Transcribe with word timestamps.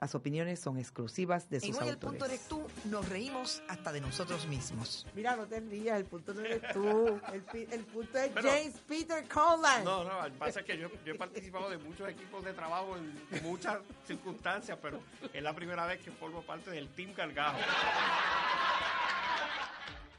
Las 0.00 0.14
opiniones 0.14 0.58
son 0.60 0.78
exclusivas 0.78 1.50
de 1.50 1.60
sus 1.60 1.68
En 1.68 1.74
hoy 1.82 1.88
el 1.88 1.94
autores. 1.94 2.10
punto 2.20 2.24
eres 2.24 2.48
tú, 2.48 2.66
nos 2.88 3.06
reímos 3.08 3.62
hasta 3.68 3.92
de 3.92 4.00
nosotros 4.00 4.46
mismos. 4.46 5.06
Mira, 5.14 5.36
no 5.36 5.46
te 5.46 5.60
rías, 5.60 5.98
el 5.98 6.06
punto 6.06 6.32
no 6.32 6.40
eres 6.40 6.62
tú. 6.72 7.20
El, 7.34 7.44
el 7.70 7.84
punto 7.84 8.16
es 8.18 8.30
Pero- 8.32 8.48
James 8.50 8.74
Peter 8.88 9.28
Conlan. 9.28 9.84
No, 9.84 10.02
no, 10.04 10.22
lo 10.26 10.32
que 10.32 10.38
pasa 10.38 10.60
es 10.60 10.66
que 10.66 10.78
yo, 10.78 10.88
yo 11.04 11.12
he 11.12 11.18
participado 11.18 11.68
de 11.68 11.76
muchos 11.76 12.08
equipos 12.08 12.42
de 12.42 12.54
trabajo 12.54 12.96
en 12.96 13.42
muchas 13.42 13.78
circunstancias, 14.06 14.78
pero 14.80 15.00
es 15.34 15.42
la 15.42 15.54
primera 15.54 15.84
vez 15.84 16.00
que 16.02 16.10
formo 16.12 16.40
parte 16.42 16.70
del 16.70 16.88
Team 16.94 17.12
Gargajo. 17.14 17.58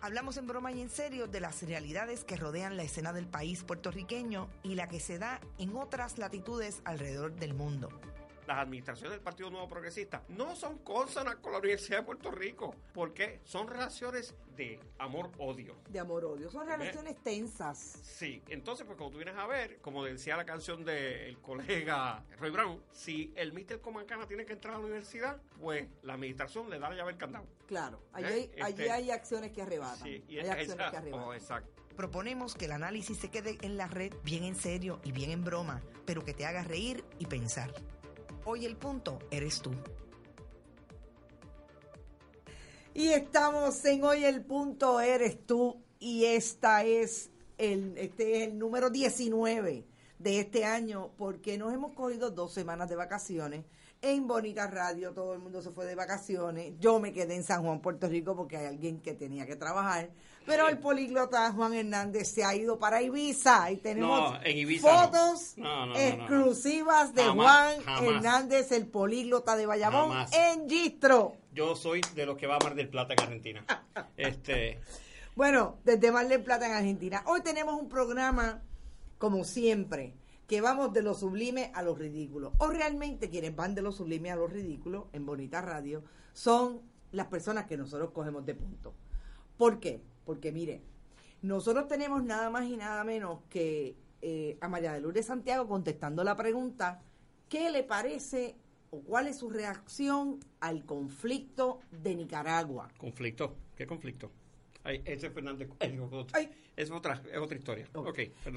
Hablamos 0.04 0.36
en 0.38 0.48
broma 0.48 0.72
y 0.72 0.82
en 0.82 0.90
serio 0.90 1.28
de 1.28 1.40
las 1.40 1.62
realidades 1.62 2.24
que 2.24 2.36
rodean 2.36 2.76
la 2.76 2.82
escena 2.84 3.14
del 3.14 3.28
país 3.28 3.64
puertorriqueño 3.64 4.48
y 4.64 4.74
la 4.76 4.88
que 4.88 5.00
se 5.00 5.20
da 5.20 5.40
en 5.60 5.76
otras 5.76 6.18
latitudes 6.18 6.82
alrededor 6.86 7.34
del 7.36 7.54
mundo. 7.54 7.90
Las 8.52 8.60
administraciones 8.60 9.14
del 9.14 9.22
Partido 9.22 9.50
Nuevo 9.50 9.70
Progresista 9.70 10.24
no 10.28 10.58
son 10.58 10.80
consonas 10.80 11.38
con 11.38 11.54
la 11.54 11.60
Universidad 11.60 12.00
de 12.00 12.04
Puerto 12.04 12.32
Rico, 12.32 12.76
porque 12.94 13.40
son 13.46 13.66
relaciones 13.70 14.36
de 14.58 14.78
amor-odio. 15.00 15.78
De 15.88 16.00
amor-odio. 16.00 16.50
Son 16.52 16.68
relaciones 16.68 17.16
tensas. 17.24 17.78
Sí, 18.04 18.44
entonces, 18.50 18.86
pues 18.86 18.98
como 18.98 19.10
tú 19.10 19.16
vienes 19.20 19.38
a 19.38 19.48
ver, 19.48 19.80
como 19.80 20.04
decía 20.04 20.36
la 20.36 20.44
canción 20.44 20.84
del 20.84 21.38
colega 21.40 22.26
Roy 22.40 22.50
Brown, 22.52 22.84
si 22.92 23.32
el 23.38 23.54
Mr. 23.54 23.80
Comancana 23.80 24.28
tiene 24.28 24.46
que 24.46 24.52
entrar 24.52 24.74
a 24.74 24.80
la 24.80 24.84
universidad, 24.84 25.42
pues 25.58 25.88
la 26.04 26.16
administración 26.16 26.70
le 26.70 26.78
da 26.78 26.90
la 26.90 26.96
llave 26.98 27.14
al 27.14 27.18
candado. 27.18 27.48
Claro, 27.68 28.02
allí, 28.12 28.26
¿Eh? 28.34 28.52
hay, 28.56 28.62
allí 28.64 28.82
Este- 28.82 28.92
hay 28.92 29.12
acciones 29.12 29.52
que 29.54 29.62
arrebatan. 29.62 30.04
Sí, 30.04 30.26
y 30.28 30.40
hay 30.40 30.50
acciones 30.50 30.76
esa- 30.76 30.92
que 30.92 30.98
arrebatan. 30.98 31.26
oh, 31.30 31.34
exacto. 31.34 31.72
Proponemos 31.96 32.56
que 32.56 32.66
el 32.66 32.74
análisis 32.74 33.18
se 33.18 33.30
quede 33.32 33.58
en 33.62 33.78
la 33.78 33.88
red 33.88 34.14
bien 34.26 34.44
en 34.44 34.56
serio 34.56 35.00
y 35.06 35.14
bien 35.14 35.32
en 35.32 35.46
broma, 35.46 35.82
pero 36.06 36.26
que 36.26 36.34
te 36.34 36.46
haga 36.46 36.64
reír 36.64 37.06
y 37.18 37.28
pensar. 37.28 37.74
Hoy 38.44 38.66
el 38.66 38.76
punto 38.76 39.20
eres 39.30 39.62
tú. 39.62 39.72
Y 42.94 43.10
estamos 43.10 43.86
en 43.86 44.04
Hoy 44.04 44.26
el 44.26 44.44
Punto 44.44 45.00
Eres 45.00 45.46
Tú 45.46 45.82
y 46.00 46.26
esta 46.26 46.84
es 46.84 47.30
el, 47.58 47.98
este 47.98 48.36
es 48.36 48.48
el 48.50 48.58
número 48.58 48.90
19 48.90 49.86
de 50.20 50.40
este 50.40 50.66
año 50.66 51.12
porque 51.18 51.58
nos 51.58 51.74
hemos 51.74 51.94
cogido 51.94 52.32
dos 52.32 52.52
semanas 52.52 52.90
de 52.90 52.98
vacaciones 52.98 53.64
en 54.04 54.28
Bonita 54.28 54.68
Radio, 54.68 55.14
todo 55.14 55.34
el 55.34 55.40
mundo 55.40 55.62
se 55.62 55.70
fue 55.72 55.86
de 55.86 55.94
vacaciones, 55.96 56.74
yo 56.80 57.00
me 57.00 57.14
quedé 57.14 57.36
en 57.36 57.44
San 57.44 57.64
Juan, 57.64 57.82
Puerto 57.82 58.08
Rico 58.08 58.36
porque 58.36 58.58
hay 58.58 58.66
alguien 58.66 59.00
que 59.00 59.14
tenía 59.14 59.46
que 59.46 59.56
trabajar, 59.56 60.10
pero 60.46 60.68
el 60.70 60.80
políglota 60.80 61.52
Juan 61.52 61.74
Hernández 61.76 62.28
se 62.32 62.44
ha 62.44 62.56
ido 62.56 62.80
para 62.80 63.02
Ibiza 63.04 63.70
y 63.72 63.78
tenemos 63.78 64.32
No, 64.34 64.40
en 64.44 64.58
Ibiza 64.58 64.92
no. 64.92 65.00
fotos 65.12 65.54
no, 65.58 65.86
no. 65.88 65.96
exclusivas 65.98 67.14
de 67.14 67.24
Jamás, 67.24 67.76
Juan 67.76 67.84
jamás. 67.86 68.04
Hernández, 68.04 68.72
el 68.72 68.88
políglota 68.88 69.56
de 69.56 69.66
Bayamón 69.68 70.10
Jamás. 70.10 70.32
en 70.34 70.68
Gistro. 70.68 71.34
Yo 71.54 71.76
soy 71.76 72.02
de 72.16 72.26
los 72.26 72.38
que 72.38 72.48
va 72.48 72.56
a 72.56 72.60
Mar 72.60 72.74
del 72.76 72.90
Plata 72.90 73.14
en 73.14 73.20
Argentina. 73.20 73.66
Este, 74.18 74.80
Bueno, 75.36 75.78
desde 75.84 76.12
Mar 76.12 76.28
del 76.28 76.44
Plata 76.44 76.66
en 76.66 76.74
Argentina. 76.74 77.24
Hoy 77.28 77.42
tenemos 77.42 77.80
un 77.80 77.88
programa, 77.90 78.62
como 79.20 79.44
siempre, 79.44 80.16
que 80.52 80.60
vamos 80.60 80.92
de 80.92 81.02
lo 81.02 81.14
sublime 81.14 81.72
a 81.74 81.82
lo 81.82 81.96
ridículo. 81.96 82.52
O 82.58 82.68
realmente 82.68 83.30
quienes 83.30 83.56
van 83.56 83.74
de 83.74 83.82
lo 83.82 83.94
sublime 83.94 84.32
a 84.32 84.36
lo 84.36 84.48
ridículo 84.48 85.08
en 85.14 85.26
Bonita 85.26 85.62
Radio 85.62 86.04
son 86.34 86.82
las 87.14 87.28
personas 87.28 87.68
que 87.68 87.78
nosotros 87.78 88.12
cogemos 88.12 88.46
de 88.46 88.56
punto. 88.56 88.94
¿Por 89.56 89.80
qué? 89.80 90.02
Porque 90.26 90.52
mire, 90.52 90.82
nosotros 91.42 91.88
tenemos 91.88 92.22
nada 92.26 92.50
más 92.50 92.66
y 92.66 92.76
nada 92.76 93.02
menos 93.06 93.40
que 93.50 93.96
eh, 94.22 94.58
a 94.60 94.68
María 94.68 94.92
de 94.92 95.00
Lourdes 95.00 95.28
Santiago 95.28 95.70
contestando 95.70 96.22
la 96.22 96.36
pregunta, 96.36 97.02
¿qué 97.48 97.72
le 97.72 97.84
parece 97.84 98.58
o 98.90 99.00
cuál 99.04 99.28
es 99.28 99.38
su 99.38 99.50
reacción 99.50 100.42
al 100.60 100.84
conflicto 100.84 101.80
de 101.92 102.14
Nicaragua? 102.14 102.90
conflicto. 102.98 103.56
¿Qué 103.78 103.88
conflicto? 103.88 104.30
Ay, 104.84 105.02
ese 105.06 105.28
es 105.28 105.34
Fernández. 105.34 105.70
ay, 105.80 105.92
digo, 105.92 106.10
otro. 106.12 106.40
Es 106.76 106.90
otra, 106.90 107.22
es 107.32 107.38
otra 107.38 107.58
historia. 107.58 107.88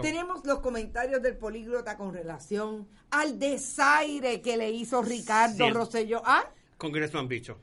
Tenemos 0.00 0.44
los 0.46 0.60
comentarios 0.60 1.20
del 1.20 1.36
políglota 1.36 1.96
con 1.96 2.14
relación 2.14 2.88
al 3.10 3.38
desaire 3.38 4.40
que 4.40 4.56
le 4.56 4.70
hizo 4.70 5.02
Ricardo 5.02 5.68
Rosselló. 5.70 6.22
Ah, 6.24 6.48
Congressman 6.78 7.28
Bicho. 7.28 7.58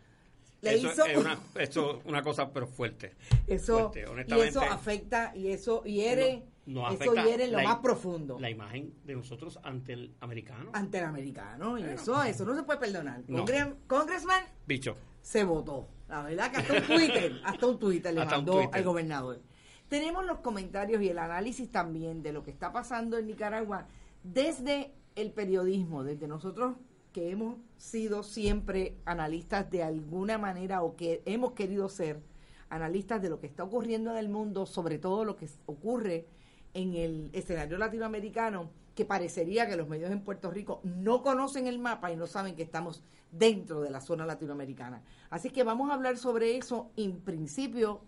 Le 0.61 0.75
eso 0.75 0.91
hizo- 0.91 1.05
es 1.05 1.17
una, 1.17 1.39
eso, 1.55 2.01
una 2.05 2.22
cosa, 2.22 2.51
pero 2.53 2.67
fuerte. 2.67 3.16
eso, 3.47 3.79
Fuerte, 3.79 4.01
y 4.01 4.03
honestamente. 4.11 4.49
eso 4.49 4.61
afecta 4.61 5.31
y 5.35 5.47
eso 5.47 5.83
hiere, 5.83 6.38
No- 6.38 6.50
no 6.66 6.89
eso 6.89 7.13
hiere 7.16 7.45
en 7.45 7.51
lo 7.53 7.61
más 7.63 7.77
profundo 7.77 8.39
La 8.39 8.49
imagen 8.49 8.94
de 9.03 9.16
nosotros 9.16 9.59
ante 9.63 9.94
el 9.94 10.13
americano. 10.22 10.69
ante 10.73 10.99
el 10.99 11.05
americano. 11.05 11.77
Y 11.77 11.83
eso, 11.83 12.22
eso 12.23 12.45
no 12.45 12.55
se 12.55 12.63
puede 12.63 12.79
perdonar. 12.79 13.23
No. 13.27 13.39
Congre- 13.45 13.75
Congressman 13.88 14.44
Bicho. 14.67 14.95
se 15.22 15.44
votó. 15.44 15.88
La 16.07 16.23
verdad 16.23 16.51
que 16.51 16.57
hasta 16.57 16.73
un 16.73 16.83
Twitter, 16.83 17.41
hasta 17.45 17.66
un 17.67 17.79
Twitter 17.79 18.13
le 18.13 18.22
Hasta 18.22 18.35
mandó 18.35 18.53
Twitter. 18.53 18.69
al 18.75 18.83
gobernador. 18.83 19.41
Tenemos 19.89 20.25
los 20.25 20.39
comentarios 20.39 21.01
y 21.01 21.09
el 21.09 21.17
análisis 21.19 21.69
también 21.72 22.22
de 22.23 22.31
lo 22.31 22.44
que 22.44 22.51
está 22.51 22.72
pasando 22.72 23.17
en 23.17 23.28
Nicaragua 23.28 23.88
desde 24.23 24.93
el 25.16 25.31
periodismo, 25.31 26.03
desde 26.03 26.28
nosotros 26.28 26.75
que 27.11 27.29
hemos 27.31 27.57
sido 27.75 28.23
siempre 28.23 28.95
analistas 29.05 29.69
de 29.69 29.83
alguna 29.83 30.38
manera 30.38 30.81
o 30.83 30.95
que 30.95 31.22
hemos 31.25 31.51
querido 31.53 31.89
ser 31.89 32.22
analistas 32.69 33.22
de 33.22 33.29
lo 33.29 33.39
que 33.41 33.47
está 33.47 33.63
ocurriendo 33.66 34.11
en 34.11 34.17
el 34.17 34.29
mundo, 34.29 34.66
sobre 34.66 34.97
todo 34.97 35.25
lo 35.25 35.35
que 35.35 35.49
ocurre 35.66 36.25
en 36.74 36.96
el 36.96 37.30
escenario 37.34 37.78
latinoamericano, 37.78 38.70
que 38.96 39.06
parecería 39.06 39.68
que 39.68 39.78
los 39.78 39.88
medios 39.88 40.12
en 40.12 40.24
Puerto 40.24 40.52
Rico 40.52 40.82
no 40.84 41.22
conocen 41.24 41.68
el 41.68 41.80
mapa 41.80 42.12
y 42.12 42.18
no 42.18 42.28
saben 42.28 42.56
que 42.56 42.64
estamos 42.64 43.04
dentro 43.32 43.82
de 43.82 43.90
la 43.90 44.02
zona 44.02 44.26
latinoamericana. 44.26 45.02
Así 45.30 45.50
que 45.50 45.64
vamos 45.64 45.90
a 45.90 45.94
hablar 45.94 46.18
sobre 46.18 46.58
eso. 46.58 46.92
En 46.98 47.22
principio, 47.22 48.02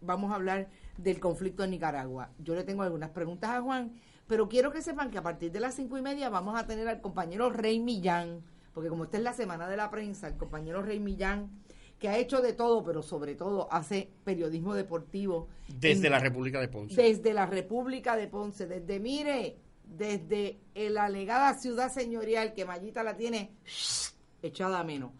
vamos 0.00 0.32
a 0.32 0.34
hablar 0.34 0.68
del 0.96 1.20
conflicto 1.20 1.64
en 1.64 1.70
Nicaragua. 1.70 2.30
Yo 2.38 2.54
le 2.54 2.64
tengo 2.64 2.82
algunas 2.82 3.10
preguntas 3.10 3.50
a 3.50 3.62
Juan, 3.62 3.92
pero 4.26 4.48
quiero 4.48 4.72
que 4.72 4.82
sepan 4.82 5.10
que 5.10 5.18
a 5.18 5.22
partir 5.22 5.52
de 5.52 5.60
las 5.60 5.74
cinco 5.74 5.96
y 5.96 6.02
media 6.02 6.28
vamos 6.28 6.58
a 6.58 6.66
tener 6.66 6.88
al 6.88 7.00
compañero 7.00 7.50
Rey 7.50 7.78
Millán, 7.78 8.42
porque 8.74 8.90
como 8.90 9.04
esta 9.04 9.16
es 9.16 9.22
la 9.22 9.32
semana 9.32 9.68
de 9.68 9.76
la 9.76 9.90
prensa, 9.90 10.28
el 10.28 10.36
compañero 10.36 10.82
Rey 10.82 11.00
Millán, 11.00 11.50
que 11.98 12.08
ha 12.08 12.16
hecho 12.18 12.40
de 12.40 12.52
todo, 12.52 12.82
pero 12.84 13.02
sobre 13.02 13.34
todo 13.34 13.68
hace 13.72 14.08
periodismo 14.24 14.74
deportivo. 14.74 15.48
Desde 15.68 16.06
en- 16.06 16.12
la 16.12 16.18
República 16.20 16.60
de 16.60 16.68
Ponce. 16.68 16.94
desde 17.00 17.34
la 17.34 17.46
República 17.46 18.16
de 18.16 18.28
Ponce, 18.28 18.66
desde, 18.66 19.00
mire, 19.00 19.56
desde 19.84 20.58
la 20.74 21.04
alegada 21.04 21.54
ciudad 21.54 21.90
señorial 21.92 22.52
que 22.54 22.64
Mayita 22.64 23.02
la 23.02 23.16
tiene 23.16 23.50
echada 24.42 24.80
a 24.80 24.84
menos. 24.84 25.10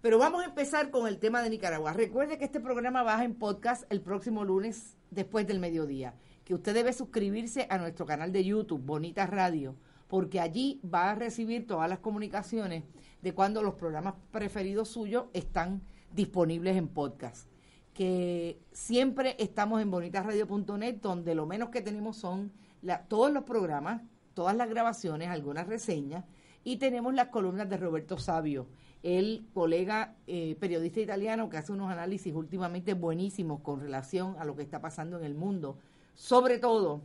Pero 0.00 0.18
vamos 0.18 0.42
a 0.42 0.46
empezar 0.46 0.90
con 0.90 1.06
el 1.06 1.18
tema 1.18 1.42
de 1.42 1.50
Nicaragua. 1.50 1.92
Recuerde 1.92 2.36
que 2.36 2.44
este 2.44 2.58
programa 2.60 3.02
baja 3.04 3.24
en 3.24 3.36
podcast 3.36 3.84
el 3.90 4.00
próximo 4.00 4.44
lunes 4.44 4.96
después 5.10 5.46
del 5.46 5.60
mediodía. 5.60 6.14
Que 6.44 6.54
usted 6.54 6.74
debe 6.74 6.92
suscribirse 6.92 7.68
a 7.70 7.78
nuestro 7.78 8.04
canal 8.04 8.32
de 8.32 8.44
YouTube, 8.44 8.82
Bonita 8.84 9.26
Radio, 9.26 9.76
porque 10.08 10.40
allí 10.40 10.80
va 10.84 11.10
a 11.12 11.14
recibir 11.14 11.68
todas 11.68 11.88
las 11.88 12.00
comunicaciones 12.00 12.82
de 13.22 13.32
cuando 13.32 13.62
los 13.62 13.74
programas 13.74 14.14
preferidos 14.32 14.88
suyos 14.88 15.26
están 15.32 15.82
disponibles 16.14 16.76
en 16.76 16.88
podcast. 16.88 17.48
Que 17.94 18.58
siempre 18.72 19.36
estamos 19.38 19.80
en 19.82 19.90
bonitasradio.net, 19.90 20.96
donde 21.00 21.34
lo 21.34 21.46
menos 21.46 21.68
que 21.70 21.82
tenemos 21.82 22.16
son 22.16 22.52
la- 22.80 23.02
todos 23.06 23.32
los 23.32 23.44
programas, 23.44 24.02
todas 24.34 24.56
las 24.56 24.68
grabaciones, 24.68 25.28
algunas 25.28 25.66
reseñas, 25.66 26.24
y 26.64 26.76
tenemos 26.76 27.12
las 27.14 27.28
columnas 27.28 27.68
de 27.68 27.76
Roberto 27.76 28.18
Sabio 28.18 28.66
el 29.02 29.46
colega 29.52 30.14
eh, 30.28 30.56
periodista 30.60 31.00
italiano 31.00 31.50
que 31.50 31.56
hace 31.56 31.72
unos 31.72 31.90
análisis 31.90 32.32
últimamente 32.32 32.94
buenísimos 32.94 33.60
con 33.60 33.80
relación 33.80 34.36
a 34.38 34.44
lo 34.44 34.54
que 34.54 34.62
está 34.62 34.80
pasando 34.80 35.18
en 35.18 35.24
el 35.24 35.34
mundo, 35.34 35.76
sobre 36.14 36.58
todo 36.60 37.02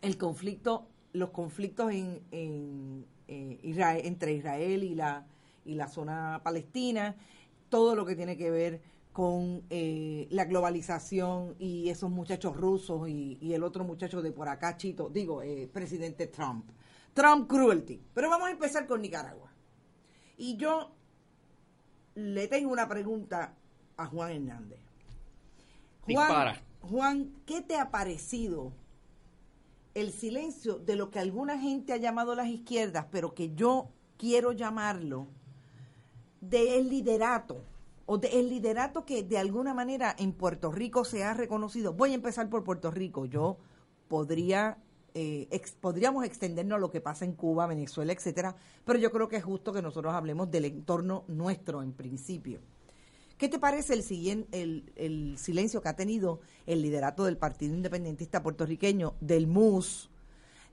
el 0.00 0.16
conflicto, 0.16 0.86
los 1.12 1.30
conflictos 1.30 1.90
en, 1.90 2.20
en 2.30 3.04
eh, 3.26 3.58
entre 4.04 4.32
Israel 4.34 4.84
y 4.84 4.94
la, 4.94 5.26
y 5.64 5.74
la 5.74 5.88
zona 5.88 6.40
palestina, 6.44 7.16
todo 7.68 7.94
lo 7.94 8.04
que 8.06 8.16
tiene 8.16 8.36
que 8.36 8.50
ver 8.50 8.80
con 9.12 9.62
eh, 9.70 10.28
la 10.30 10.44
globalización 10.44 11.56
y 11.58 11.88
esos 11.88 12.10
muchachos 12.10 12.56
rusos 12.56 13.08
y, 13.08 13.38
y, 13.40 13.54
el 13.54 13.64
otro 13.64 13.84
muchacho 13.84 14.22
de 14.22 14.30
por 14.30 14.48
acá, 14.48 14.76
Chito, 14.76 15.08
digo, 15.08 15.42
presidente 15.72 16.28
Trump. 16.28 16.70
Trump 17.14 17.48
cruelty. 17.48 18.00
Pero 18.14 18.30
vamos 18.30 18.48
a 18.48 18.52
empezar 18.52 18.86
con 18.86 19.02
Nicaragua. 19.02 19.50
Y 20.36 20.56
yo 20.56 20.92
le 22.14 22.46
tengo 22.46 22.70
una 22.70 22.88
pregunta 22.88 23.54
a 23.96 24.06
Juan 24.06 24.30
Hernández. 24.30 24.78
Juan, 26.02 26.54
Juan, 26.80 27.32
¿qué 27.44 27.60
te 27.60 27.76
ha 27.76 27.90
parecido 27.90 28.72
el 29.94 30.12
silencio 30.12 30.78
de 30.78 30.96
lo 30.96 31.10
que 31.10 31.18
alguna 31.18 31.58
gente 31.58 31.92
ha 31.92 31.96
llamado 31.96 32.34
las 32.34 32.46
izquierdas, 32.46 33.06
pero 33.10 33.34
que 33.34 33.54
yo 33.54 33.88
quiero 34.16 34.52
llamarlo 34.52 35.26
del 36.40 36.88
liderato? 36.88 37.62
o 38.10 38.16
del 38.16 38.48
liderato 38.48 39.04
que 39.04 39.22
de 39.22 39.36
alguna 39.36 39.74
manera 39.74 40.16
en 40.18 40.32
Puerto 40.32 40.72
Rico 40.72 41.04
se 41.04 41.24
ha 41.24 41.34
reconocido. 41.34 41.92
Voy 41.92 42.12
a 42.12 42.14
empezar 42.14 42.48
por 42.48 42.64
Puerto 42.64 42.90
Rico. 42.90 43.26
Yo 43.26 43.58
podría 44.08 44.78
eh, 45.12 45.48
podríamos 45.80 46.24
extendernos 46.24 46.76
a 46.76 46.80
lo 46.80 46.90
que 46.90 47.02
pasa 47.02 47.26
en 47.26 47.32
Cuba, 47.32 47.66
Venezuela, 47.66 48.12
etcétera, 48.12 48.56
pero 48.84 48.98
yo 48.98 49.10
creo 49.10 49.28
que 49.28 49.36
es 49.36 49.44
justo 49.44 49.72
que 49.72 49.82
nosotros 49.82 50.14
hablemos 50.14 50.50
del 50.50 50.64
entorno 50.64 51.24
nuestro 51.28 51.82
en 51.82 51.92
principio. 51.92 52.60
¿Qué 53.36 53.48
te 53.48 53.58
parece 53.58 53.92
el, 53.92 54.02
siguiente, 54.02 54.62
el, 54.96 55.36
silencio 55.36 55.82
que 55.82 55.88
ha 55.88 55.96
tenido 55.96 56.40
el 56.66 56.80
liderato 56.80 57.24
del 57.24 57.36
Partido 57.36 57.74
Independentista 57.74 58.42
puertorriqueño, 58.42 59.14
del 59.20 59.46
MUS, 59.48 60.08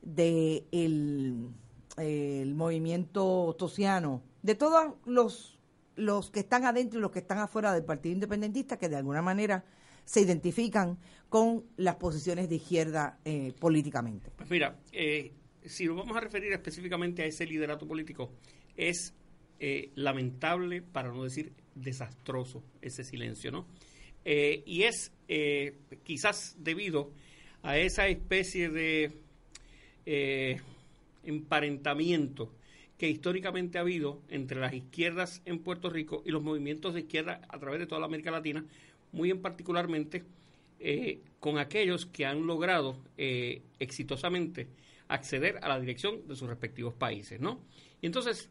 del 0.01 0.63
de 0.71 1.53
el 1.97 2.56
movimiento 2.56 3.56
tosiano, 3.57 4.21
de 4.45 4.53
todos 4.53 4.94
los, 5.06 5.57
los 5.95 6.30
que 6.30 6.42
están 6.42 6.65
adentro 6.65 7.00
y 7.00 7.01
los 7.01 7.09
que 7.09 7.18
están 7.18 7.39
afuera 7.39 7.74
del 7.74 7.83
Partido 7.83 8.13
Independentista, 8.13 8.77
que 8.77 8.89
de 8.89 8.95
alguna 8.95 9.24
manera 9.24 9.65
se 10.03 10.21
identifican 10.21 11.00
con 11.30 11.63
las 11.77 11.95
posiciones 11.95 12.47
de 12.47 12.57
izquierda 12.57 13.18
eh, 13.25 13.53
políticamente. 13.59 14.30
Pues 14.38 14.47
mira, 14.51 14.77
eh, 14.92 15.31
si 15.65 15.88
nos 15.88 15.97
vamos 15.97 16.15
a 16.15 16.19
referir 16.19 16.53
específicamente 16.53 17.24
a 17.24 17.25
ese 17.25 17.47
liderato 17.47 17.88
político, 17.88 18.33
es 18.77 19.15
eh, 19.59 19.89
lamentable, 19.95 20.83
para 20.83 21.12
no 21.12 21.24
decir 21.24 21.51
desastroso, 21.74 22.63
ese 22.81 23.03
silencio, 23.03 23.51
¿no? 23.51 23.65
y 24.27 24.81
es 24.81 25.12
quizás 26.03 26.56
debido 26.57 27.12
a 27.62 27.77
esa 27.77 28.07
especie 28.07 28.69
de 28.69 29.12
emparentamiento 31.24 32.51
que 32.97 33.09
históricamente 33.09 33.77
ha 33.77 33.81
habido 33.81 34.21
entre 34.30 34.59
las 34.59 34.74
izquierdas 34.74 35.42
en 35.45 35.59
Puerto 35.59 35.89
Rico 35.89 36.24
y 36.25 36.31
los 36.31 36.42
movimientos 36.42 36.94
de 36.94 37.01
izquierda 37.01 37.42
a 37.50 37.59
través 37.59 37.80
de 37.80 37.88
toda 37.88 38.00
la 38.00 38.07
América 38.07 38.31
Latina, 38.31 38.63
muy 39.12 39.31
en 39.31 39.42
particularmente 39.42 40.24
eh, 40.80 41.21
con 41.39 41.57
aquellos 41.57 42.06
que 42.06 42.25
han 42.25 42.45
logrado 42.45 42.97
eh, 43.18 43.62
exitosamente 43.80 44.68
acceder 45.07 45.59
a 45.62 45.68
la 45.69 45.80
dirección 45.80 46.27
de 46.27 46.36
sus 46.36 46.47
respectivos 46.47 46.94
países, 46.94 47.39
¿no? 47.39 47.59
Y 48.01 48.06
entonces, 48.06 48.50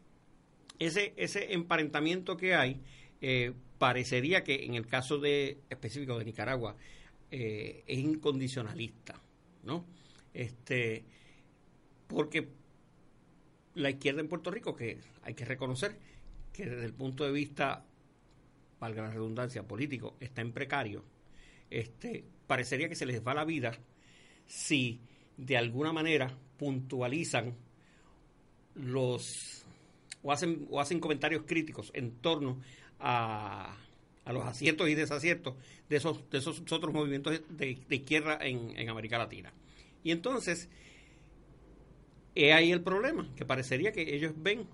ese, 0.79 1.13
ese 1.17 1.53
emparentamiento 1.53 2.37
que 2.37 2.55
hay, 2.55 2.81
eh, 3.21 3.53
parecería 3.77 4.43
que 4.43 4.65
en 4.65 4.75
el 4.75 4.87
caso 4.87 5.17
de 5.17 5.59
específico 5.69 6.17
de 6.17 6.25
Nicaragua, 6.25 6.75
es 7.31 7.99
incondicionalista, 7.99 9.21
¿no? 9.63 9.83
Este, 10.33 11.03
porque 12.07 12.47
la 13.75 13.89
izquierda 13.89 14.21
en 14.21 14.27
Puerto 14.27 14.51
Rico, 14.51 14.75
que 14.75 14.99
hay 15.23 15.33
que 15.33 15.45
reconocer 15.45 15.97
que 16.51 16.65
desde 16.65 16.85
el 16.85 16.93
punto 16.93 17.25
de 17.25 17.31
vista 17.31 17.85
valga 18.79 19.03
la 19.03 19.11
redundancia, 19.11 19.63
político, 19.63 20.15
está 20.19 20.41
en 20.41 20.51
precario, 20.51 21.03
este, 21.69 22.23
parecería 22.47 22.89
que 22.89 22.95
se 22.95 23.05
les 23.05 23.25
va 23.25 23.33
la 23.33 23.45
vida 23.45 23.77
si 24.47 24.99
de 25.37 25.57
alguna 25.57 25.91
manera 25.91 26.31
puntualizan 26.57 27.55
los 28.75 29.65
o 30.23 30.31
hacen, 30.31 30.67
o 30.71 30.81
hacen 30.81 30.99
comentarios 30.99 31.43
críticos 31.45 31.91
en 31.93 32.11
torno 32.13 32.59
a, 32.99 33.77
a 34.25 34.33
los 34.33 34.43
aciertos 34.43 34.89
y 34.89 34.95
desaciertos 34.95 35.55
de 35.87 35.97
esos, 35.97 36.27
de 36.31 36.39
esos 36.39 36.59
otros 36.71 36.93
movimientos 36.93 37.41
de, 37.47 37.77
izquierda 37.89 38.39
en, 38.41 38.77
en, 38.77 38.89
América 38.89 39.19
Latina. 39.19 39.53
Y 40.03 40.11
entonces, 40.11 40.67
he 42.35 42.53
ahí 42.53 42.71
el 42.71 42.81
problema, 42.81 43.27
que 43.35 43.45
parecería 43.45 43.91
que 43.91 44.15
ellos 44.15 44.33
ven 44.35 44.67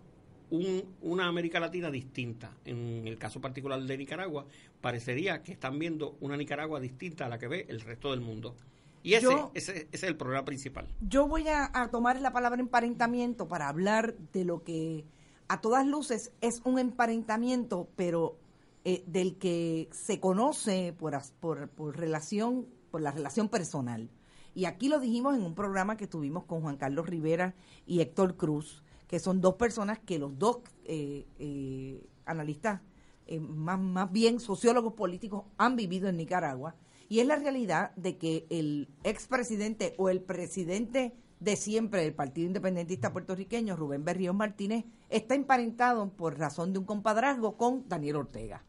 una 1.02 1.28
América 1.28 1.60
Latina 1.60 1.90
distinta. 1.90 2.52
En 2.66 3.08
el 3.08 3.18
caso 3.18 3.40
particular 3.40 3.82
de 3.82 3.98
Nicaragua, 3.98 4.46
parecería 4.82 5.44
que 5.44 5.54
están 5.54 5.80
viendo 5.80 6.18
una 6.20 6.36
Nicaragua 6.36 6.80
distinta 6.80 7.26
a 7.26 7.30
la 7.30 7.40
que 7.40 7.48
ve 7.48 7.66
el 7.70 7.80
resto 7.80 8.12
del 8.12 8.22
mundo. 8.22 8.56
Y 9.04 9.14
ese, 9.14 9.30
ese, 9.54 9.88
es 9.92 10.04
el 10.04 10.16
problema 10.16 10.46
principal. 10.46 10.88
Yo 11.02 11.28
voy 11.28 11.48
a, 11.48 11.72
tomar 11.92 12.20
la 12.22 12.32
palabra 12.34 12.60
emparentamiento 12.60 13.48
para 13.48 13.68
hablar 13.68 14.16
de 14.34 14.46
lo 14.46 14.64
que 14.64 15.06
a 15.48 15.62
todas 15.62 15.88
luces 15.88 16.32
es 16.42 16.62
un 16.66 16.78
emparentamiento, 16.78 17.90
pero 17.96 18.38
eh, 18.84 19.04
del 19.08 19.38
que 19.38 19.90
se 19.92 20.20
conoce 20.20 20.94
por, 20.98 21.18
por, 21.40 21.70
por, 21.70 21.98
relación, 21.98 22.68
por 22.92 23.02
la 23.02 23.12
relación 23.12 23.50
personal. 23.50 24.10
Y 24.54 24.66
aquí 24.66 24.90
lo 24.90 25.00
dijimos 25.00 25.36
en 25.36 25.44
un 25.44 25.56
programa 25.56 25.98
que 25.98 26.08
tuvimos 26.08 26.44
con 26.44 26.62
Juan 26.62 26.78
Carlos 26.78 27.08
Rivera 27.08 27.56
y 27.86 28.02
Héctor 28.02 28.36
Cruz, 28.36 28.84
que 29.08 29.20
son 29.20 29.42
dos 29.42 29.56
personas 29.56 30.00
que 30.00 30.20
los 30.20 30.38
dos 30.38 30.60
eh, 30.86 31.26
eh, 31.40 32.06
analistas, 32.26 32.82
eh, 33.28 33.40
más, 33.40 33.80
más 33.80 34.12
bien 34.12 34.40
sociólogos 34.40 34.94
políticos, 34.94 35.46
han 35.58 35.76
vivido 35.76 36.10
en 36.10 36.18
Nicaragua. 36.18 36.76
Y 37.08 37.20
es 37.20 37.28
la 37.28 37.38
realidad 37.38 37.94
de 37.96 38.18
que 38.18 38.46
el 38.50 38.90
expresidente 39.04 39.96
o 39.98 40.10
el 40.10 40.22
presidente 40.22 41.14
de 41.40 41.56
siempre 41.56 42.04
del 42.04 42.14
Partido 42.14 42.48
Independentista 42.48 43.12
puertorriqueño, 43.12 43.76
Rubén 43.76 44.06
Berrío 44.06 44.34
Martínez, 44.34 44.86
está 45.10 45.36
emparentado 45.36 46.10
por 46.14 46.38
razón 46.38 46.72
de 46.72 46.80
un 46.80 46.86
compadrazgo 46.86 47.58
con 47.58 47.88
Daniel 47.88 48.18
Ortega. 48.18 48.64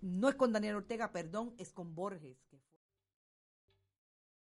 no 0.00 0.28
es 0.28 0.34
con 0.34 0.52
Daniel 0.52 0.76
Ortega, 0.76 1.12
perdón, 1.12 1.52
es 1.58 1.72
con 1.72 1.94
Borges. 1.94 2.38